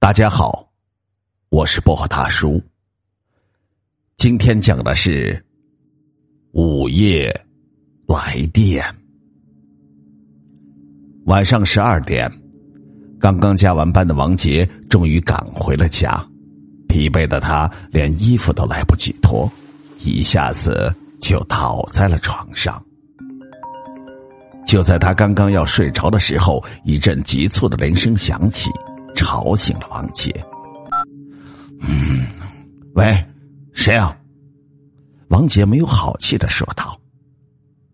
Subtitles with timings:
[0.00, 0.66] 大家好，
[1.50, 2.58] 我是薄荷大叔。
[4.16, 5.44] 今天讲的是
[6.52, 7.30] 午夜
[8.08, 8.82] 来电。
[11.26, 12.32] 晚上十二点，
[13.20, 16.26] 刚刚加完班的王杰终于赶回了家，
[16.88, 19.52] 疲惫的他连衣服都来不及脱，
[19.98, 22.82] 一下子就倒在了床上。
[24.66, 28.70] 就在他刚刚要睡着的时候，一阵急促的铃声响起。
[29.20, 30.34] 吵醒了王杰。
[31.82, 32.26] 嗯，
[32.94, 33.04] 喂，
[33.74, 34.16] 谁啊？
[35.28, 36.98] 王杰没有好气的说道。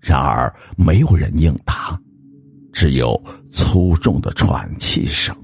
[0.01, 2.01] 然而没有人应答，
[2.73, 5.37] 只有粗重的喘气声。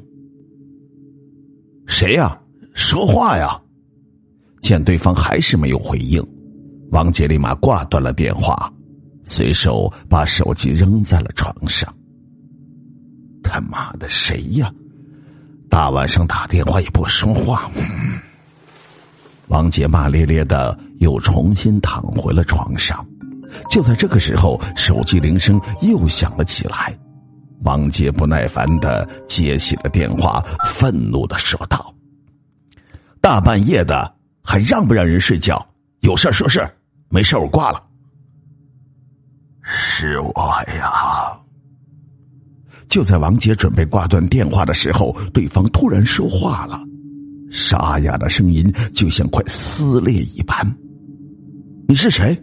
[1.88, 2.41] 谁呀？
[2.74, 3.60] 说话呀！
[4.60, 6.24] 见对方还是没有回应，
[6.92, 8.72] 王杰立马挂断了电话，
[9.24, 11.92] 随手把手机扔在了床上。
[13.42, 14.72] 他妈的，谁呀？
[15.72, 17.70] 大晚上打电话也不说话，
[19.48, 23.02] 王杰骂咧咧的又重新躺回了床上。
[23.70, 26.94] 就在这个时候，手机铃声又响了起来。
[27.64, 31.94] 王杰不耐烦的接起了电话，愤怒的说道
[33.22, 35.66] ：“大半夜的，还让不让人睡觉？
[36.00, 36.69] 有事说事，
[37.08, 37.82] 没事我挂了。”
[39.64, 41.34] 是我呀。
[42.92, 46.78] 就在王杰准备挂断电话的时候，对方突然说话了，
[47.50, 50.62] 沙哑的声音就像快撕裂一般。
[51.88, 52.36] 你是谁？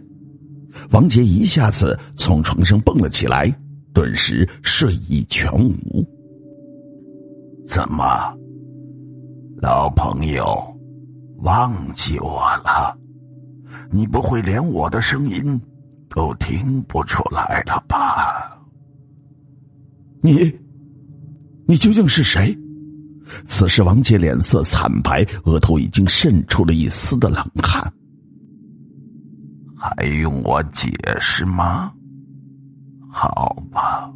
[0.90, 3.48] 王杰一下子从床上蹦了起来，
[3.94, 6.04] 顿时睡意全无。
[7.64, 8.04] 怎么，
[9.62, 10.44] 老朋友，
[11.42, 12.92] 忘记我了？
[13.92, 15.60] 你不会连我的声音
[16.08, 18.39] 都听不出来了吧？
[20.22, 20.52] 你，
[21.66, 22.56] 你究竟是谁？
[23.46, 27.92] 此时，王杰脸色惨白，额头已经渗出了一丝的冷汗。
[29.76, 30.90] 还用我解
[31.20, 31.92] 释吗？
[33.08, 34.12] 好吧，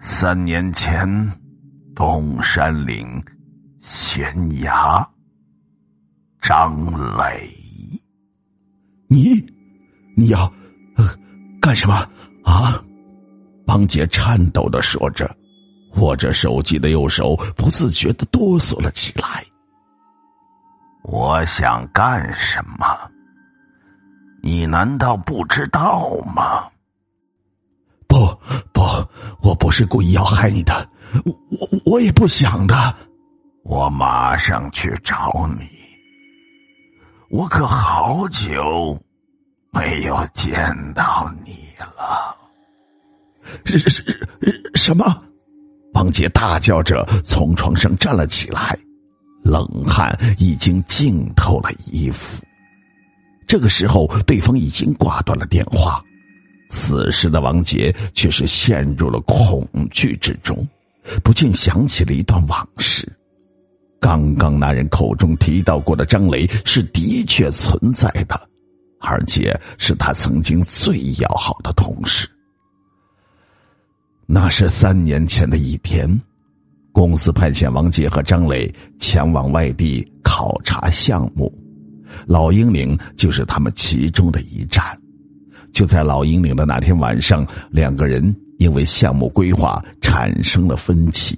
[0.00, 1.06] 三年前，
[1.94, 3.06] 东山岭
[3.82, 5.08] 悬崖，
[6.40, 7.48] 张磊，
[9.06, 9.44] 你，
[10.16, 10.52] 你要
[10.96, 11.04] 呃
[11.60, 11.94] 干什么
[12.42, 12.82] 啊？
[13.68, 15.30] 王杰颤抖的说着，
[15.96, 19.44] 握着手机的右手不自觉的哆嗦了起来。
[21.02, 22.86] 我想干什么？
[24.42, 26.66] 你难道不知道吗？
[28.06, 28.16] 不
[28.72, 28.80] 不，
[29.42, 30.88] 我不是故意要害你的，
[31.26, 32.74] 我我也不想的。
[33.64, 35.68] 我马上去找你。
[37.28, 38.98] 我可好久
[39.70, 42.34] 没有见到你了。
[43.64, 44.04] 是是
[44.74, 45.04] 什么？
[45.94, 48.78] 王杰大叫着从床上站了起来，
[49.42, 52.42] 冷汗已经浸透了衣服。
[53.46, 56.00] 这个时候，对方已经挂断了电话。
[56.70, 60.68] 此时的王杰却是陷入了恐惧之中，
[61.24, 63.10] 不禁想起了一段往事。
[63.98, 68.38] 刚刚那人口中提到过的张雷是的确存在的，
[69.00, 72.28] 而且是他曾经最要好的同事。
[74.30, 76.06] 那是三年前的一天，
[76.92, 81.50] 公司派遣王杰和张磊前往外地考察项目，
[82.26, 84.84] 老鹰岭就是他们其中的一站。
[85.72, 91.34] 就在老鹰岭的那天晚上，两个人因为项目规划产生了分歧，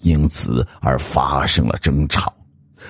[0.00, 2.30] 因此而发生了争吵。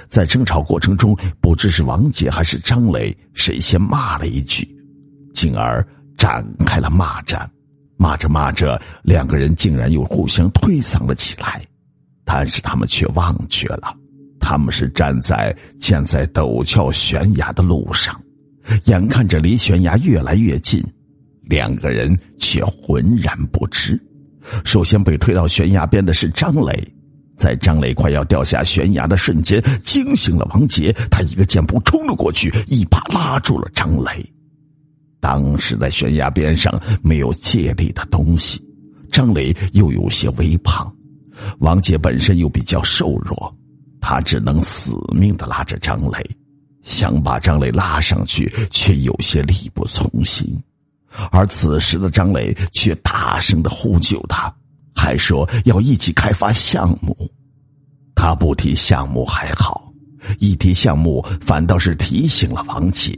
[0.09, 4.69] 在争吵过程中，不知是王杰还是张磊谁先骂了一句，
[5.33, 5.87] 进而
[6.19, 7.49] 展开了骂战。
[7.97, 11.65] 骂着骂着，两个人竟然又互相推搡了起来，
[12.25, 13.95] 但是他们却忘却了，
[14.39, 18.21] 他们是站在建在陡峭悬崖的路上，
[18.85, 20.83] 眼看着离悬崖越来越近，
[21.43, 24.01] 两个人却浑然不知。
[24.65, 26.87] 首先被推到悬崖边的是张磊，
[27.37, 34.36] 在张磊快要掉下悬崖的瞬间，惊醒了王杰，他一个箭步冲了过去，一把拉住了张磊。
[35.21, 36.73] 当时在悬崖边上
[37.03, 38.63] 没有借力的东西，
[39.11, 40.95] 张磊又有些微胖，
[41.59, 43.55] 王杰本身又比较瘦弱，
[44.01, 46.25] 他只能死命的拉着张磊，
[46.83, 50.57] 想把张磊拉上去，却有些力不从心。
[51.31, 54.55] 而此时的张磊却大声的呼救他，
[54.95, 57.17] 还说要一起开发项目。
[58.15, 59.93] 他不提项目还好，
[60.39, 63.13] 一提项目反倒是提醒了王杰。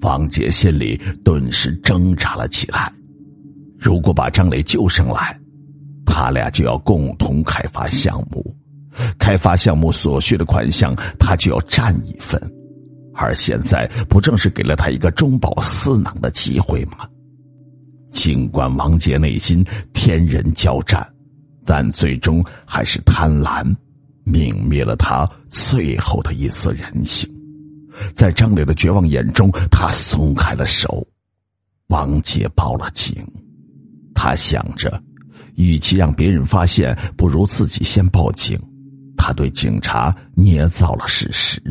[0.00, 2.92] 王杰心里顿时挣扎了起来。
[3.78, 5.38] 如果把张磊救上来，
[6.04, 8.54] 他俩就要共同开发项目。
[9.18, 12.40] 开发项目所需的款项，他就要占一份。
[13.14, 17.06] 而现在，不正是给了他一个中饱私囊的机会吗？
[18.10, 21.06] 尽管王杰内心天人交战，
[21.66, 23.62] 但最终还是贪婪
[24.24, 27.28] 泯灭了他最后的一丝人性。
[28.14, 31.06] 在张磊的绝望眼中，他松开了手。
[31.88, 33.14] 王杰报了警，
[34.14, 35.00] 他想着，
[35.54, 38.60] 与其让别人发现，不如自己先报警。
[39.16, 41.62] 他对警察捏造了事实，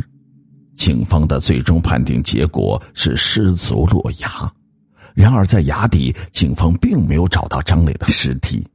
[0.75, 4.51] 警方的最终判定结果是失足落崖。
[5.13, 8.65] 然而，在崖底，警方并没有找到张磊的尸体，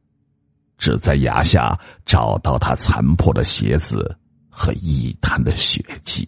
[0.78, 4.16] 只在崖下找到他残破的鞋子
[4.48, 6.26] 和一滩的血迹。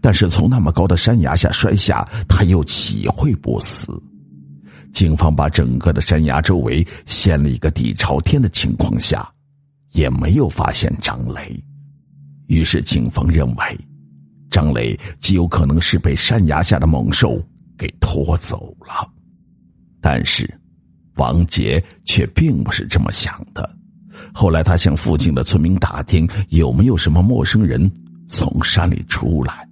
[0.00, 3.92] 但是，从那么高的山崖下摔下，他又岂会不死？
[4.92, 9.28] 警方把整个的山崖周围掀了一个底朝天的情况下。
[9.92, 11.58] 也没有发现张磊，
[12.48, 13.78] 于是警方认为，
[14.50, 17.42] 张磊极有可能是被山崖下的猛兽
[17.78, 19.10] 给拖走了。
[20.02, 20.46] 但是，
[21.14, 23.74] 王杰却并不是这么想的。
[24.34, 27.90] 后来，他向附近的村民打听有没有什么陌生人
[28.28, 29.68] 从山里出来，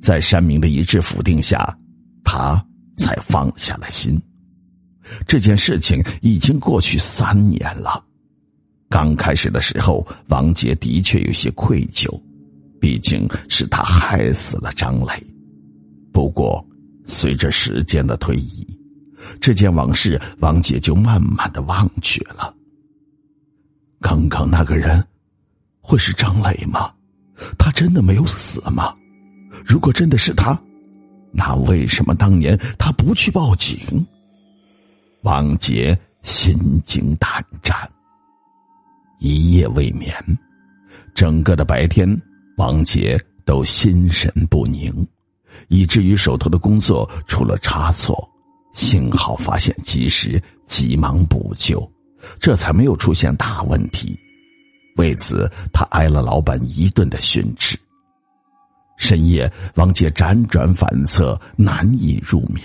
[0.00, 1.76] 在山民的一致否定下，
[2.24, 2.64] 他
[2.96, 4.20] 才放下了心。
[5.26, 8.02] 这件事情已经过去三年了。
[8.88, 12.08] 刚开始的时候，王杰的确有些愧疚，
[12.80, 15.12] 毕竟是他害死了张磊。
[16.12, 16.64] 不过，
[17.06, 18.66] 随着时间的推移，
[19.40, 22.54] 这件往事王杰就慢慢的忘却了。
[24.00, 25.04] 刚刚那个人，
[25.80, 26.92] 会是张磊吗？
[27.58, 28.94] 他真的没有死吗？
[29.64, 30.58] 如果真的是他，
[31.32, 33.78] 那为什么当年他不去报警？
[35.22, 37.76] 王杰心惊胆战。
[39.20, 40.14] 一夜未眠，
[41.14, 42.06] 整个的白天，
[42.56, 44.92] 王杰都心神不宁，
[45.68, 48.28] 以至于手头的工作出了差错。
[48.74, 51.90] 幸好发现及时，急忙补救，
[52.38, 54.18] 这才没有出现大问题。
[54.96, 57.78] 为此，他挨了老板一顿的训斥。
[58.96, 62.64] 深夜，王杰辗转反侧，难以入眠。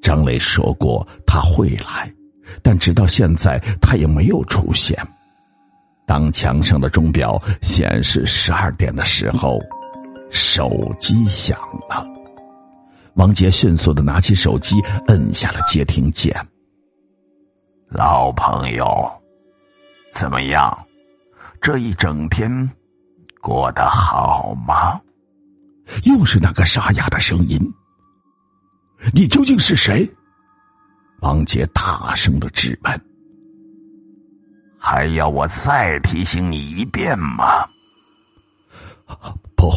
[0.00, 2.12] 张磊说过他会来，
[2.62, 4.96] 但直到现在，他也没有出现。
[6.06, 9.60] 当墙上的钟表显示十二点的时候，
[10.30, 11.58] 手机响
[11.88, 12.06] 了。
[13.14, 16.32] 王杰迅速的拿起手机，摁下了接听键。
[17.88, 19.10] 老朋友，
[20.12, 20.85] 怎么样？
[21.60, 22.70] 这一整天
[23.40, 25.00] 过得好吗？
[26.04, 27.60] 又是那个沙哑的声音。
[29.12, 30.08] 你究竟是谁？
[31.20, 33.00] 王杰大声的质问。
[34.78, 37.66] 还要我再提醒你一遍吗？
[39.56, 39.72] 不，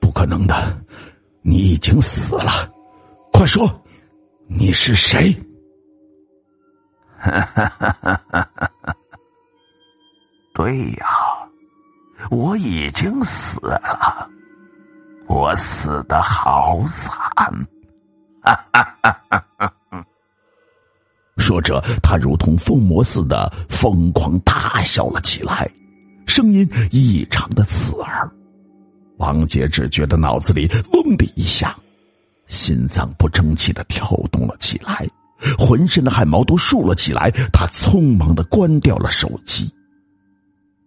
[0.00, 0.84] 不可能的！
[1.42, 2.70] 你已经死了，
[3.32, 3.68] 快说，
[4.46, 5.34] 你是谁？
[10.54, 11.06] 对呀，
[12.30, 14.28] 我已经死了，
[15.26, 17.66] 我死的好惨！
[21.38, 25.68] 说着，他如同疯魔似的疯狂大笑了起来，
[26.26, 28.30] 声音异常的刺耳。
[29.16, 31.74] 王杰只觉得脑子里嗡的一下，
[32.46, 35.08] 心脏不争气的跳动了起来，
[35.58, 37.30] 浑身的汗毛都竖了起来。
[37.52, 39.72] 他匆忙的关掉了手机。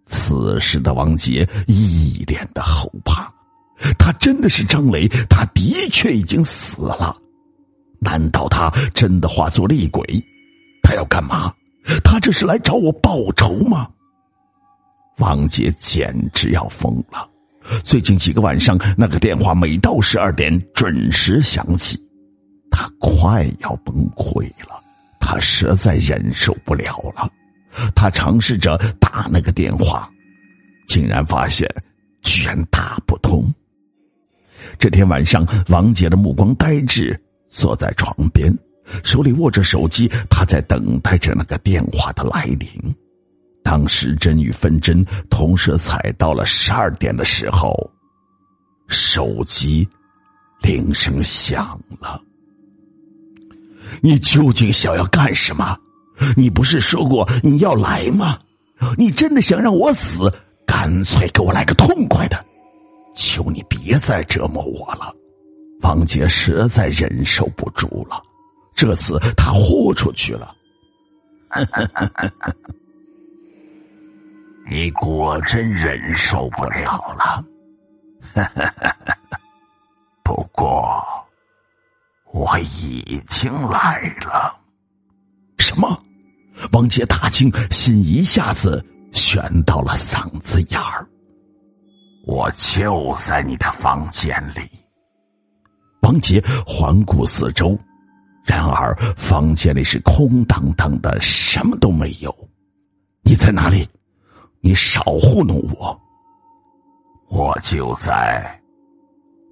[0.06, 3.30] 此时的王杰一脸的后怕，
[3.98, 7.16] 他真的是张雷，他的确已经死了。
[7.98, 10.02] 难道他真的化作厉鬼？
[10.82, 11.52] 他要干嘛？
[12.04, 13.88] 他这是来找我报仇吗？
[15.18, 17.28] 王杰简直要疯了！
[17.82, 21.98] 最近几个晚上，那个电话每到十二点准时响起，
[22.70, 24.80] 他快要崩溃了。
[25.18, 27.28] 他实在忍受不了了。
[27.94, 30.08] 他尝试着打那个电话，
[30.86, 31.68] 竟然发现
[32.22, 33.52] 居然打不通。
[34.78, 37.18] 这天晚上，王杰的目光呆滞，
[37.48, 38.56] 坐在床边。
[39.02, 42.68] 手里握着手机，他在等待着那个电话的来临。
[43.64, 47.74] 当时针与分针同时踩到了十二点的时候，
[48.86, 49.88] 手机
[50.60, 52.20] 铃声响了。
[54.00, 55.76] 你究竟想要干什么？
[56.36, 58.38] 你不是说过你要来吗？
[58.96, 60.30] 你真的想让我死？
[60.66, 62.44] 干脆给我来个痛快的！
[63.14, 65.14] 求你别再折磨我了，
[65.80, 68.22] 王杰实在忍受不住了。
[68.74, 70.54] 这次他豁出去了。
[74.68, 77.42] 你果真忍受不了了。
[80.22, 81.02] 不过，
[82.32, 84.54] 我已经来了。
[85.58, 85.98] 什么？
[86.72, 91.06] 王杰大惊，心一下子悬到了嗓子眼儿。
[92.26, 94.68] 我就在你的房间里。
[96.02, 97.78] 王杰环顾四周，
[98.44, 102.34] 然而房间里是空荡荡的，什么都没有。
[103.22, 103.88] 你在哪里？
[104.60, 106.00] 你少糊弄我！
[107.28, 108.60] 我就在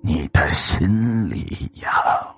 [0.01, 1.91] 你的心里呀。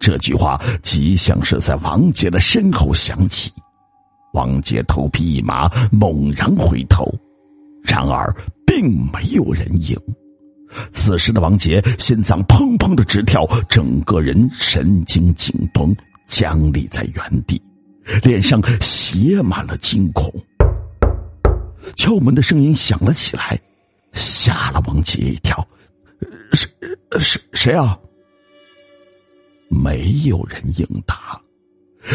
[0.00, 3.52] 这句话极像是在王杰的身后响起。
[4.32, 7.06] 王杰头皮一麻，猛然回头，
[7.82, 8.34] 然而
[8.66, 9.96] 并没有人影。
[10.92, 15.94] 此时的王杰心脏砰砰的直跳，整个人神经紧绷，
[16.26, 17.60] 僵立在原地，
[18.22, 20.32] 脸上写满了惊恐。
[21.96, 23.60] 敲门的声音响了起来，
[24.12, 25.66] 吓了王杰一跳。
[26.52, 26.70] 谁
[27.18, 27.98] 谁谁啊？
[29.70, 31.40] 没有人应答，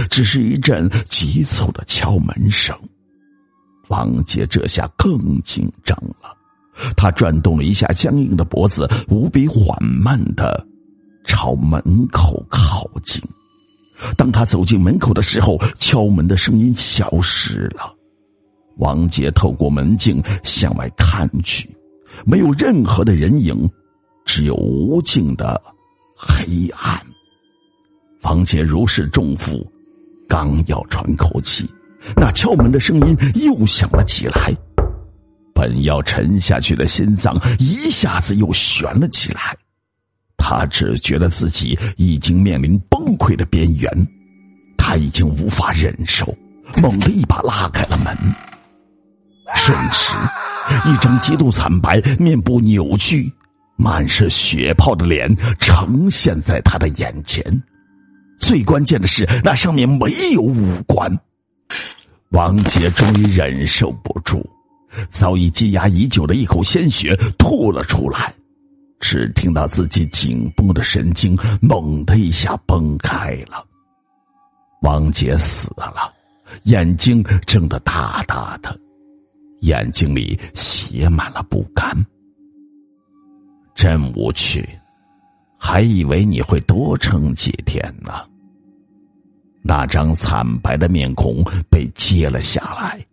[0.09, 2.77] 只是一阵急促的敲门声。
[3.87, 6.35] 王杰这下更紧张了，
[6.97, 10.67] 他转动了一下僵硬的脖子，无比缓慢的
[11.23, 11.81] 朝门
[12.11, 13.23] 口靠近。
[14.17, 17.95] 当他走进门口的时候，敲门的声音消失了。
[18.77, 21.69] 王杰透过门镜向外看去，
[22.25, 23.69] 没有任何的人影，
[24.25, 25.61] 只有无尽的
[26.17, 27.01] 黑暗。
[28.25, 29.63] 王杰如释重负，
[30.27, 31.69] 刚要喘口气，
[32.17, 34.51] 那敲门的声音又响了起来。
[35.53, 39.55] 本要沉下去的心脏一下子又悬了起来，
[40.37, 43.87] 他只觉得自己已经面临崩溃的边缘，
[44.75, 46.35] 他已经无法忍受，
[46.81, 48.17] 猛地一把拉开了门。
[49.55, 50.17] 瞬时，
[50.89, 53.31] 一张极度惨白、面部扭曲、
[53.77, 55.29] 满是血泡的脸
[55.59, 57.43] 呈现在他的眼前。
[58.39, 61.19] 最关键的是，那上面没有五官。
[62.29, 64.45] 王杰终于忍受不住，
[65.09, 68.33] 早已积压已久的一口鲜血吐了出来，
[68.99, 73.65] 只听到自己紧绷的神经猛的一下崩开了。
[74.81, 76.13] 王杰死了，
[76.63, 78.77] 眼睛睁得大大的。
[79.61, 82.05] 眼睛里写满了不甘，
[83.73, 84.67] 真无趣，
[85.65, 88.13] 还以为你会多撑几天呢。
[89.63, 93.03] 那张惨白的面孔被揭了下来，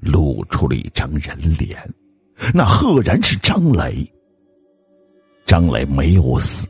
[0.00, 1.78] 露出了一张人脸，
[2.54, 4.10] 那赫然是张磊。
[5.44, 6.66] 张磊没有死，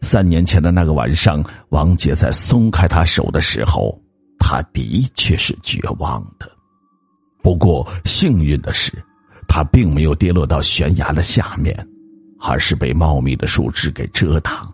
[0.00, 3.96] 三年前的那个晚上，王杰在松开他手的时候，
[4.40, 6.50] 他的确是绝望的。
[7.40, 8.92] 不过幸运的是，
[9.46, 11.88] 他并没有跌落到悬崖的下面，
[12.46, 14.70] 而是被茂密的树枝给遮挡，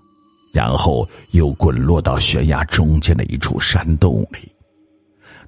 [0.52, 4.50] 然后又滚落到悬崖中间的一处山洞里。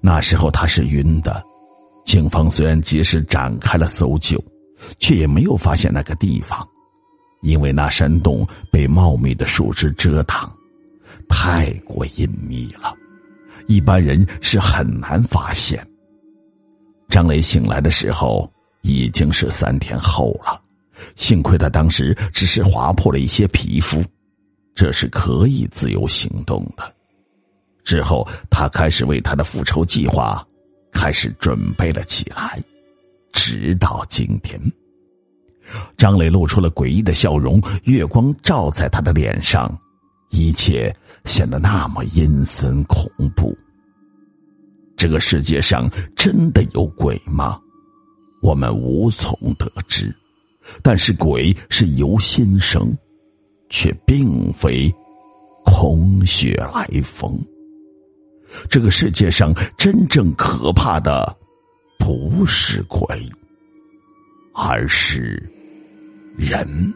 [0.01, 1.43] 那时候他是晕的，
[2.07, 4.43] 警方虽然及时展开了搜救，
[5.01, 6.67] 却也没有发现那个地方，
[7.43, 10.51] 因为那山洞被茂密的树枝遮挡，
[11.29, 12.95] 太过隐秘了，
[13.67, 15.85] 一般人是很难发现。
[17.09, 18.49] 张磊醒来的时候
[18.83, 20.62] 已经是三天后了，
[21.17, 24.03] 幸亏他当时只是划破了一些皮肤，
[24.75, 26.95] 这是可以自由行动的。
[27.85, 30.47] 之后，他开始为他的复仇计划
[30.93, 32.63] 开始准备了起来，
[33.33, 34.61] 直到今天。
[35.97, 39.77] 张磊露出了诡异的笑容，月光照在他的脸上，
[40.31, 40.95] 一切
[41.25, 43.57] 显得那么阴森恐怖。
[44.97, 47.59] 这个世界上真的有鬼吗？
[48.43, 50.15] 我们无从得知。
[50.83, 52.97] 但是鬼是由心生，
[53.69, 54.93] 却并非
[55.65, 57.39] 空穴来风。
[58.69, 61.37] 这个世界上真正可怕的
[61.99, 63.07] 不是鬼，
[64.55, 65.43] 而是
[66.37, 66.93] 人。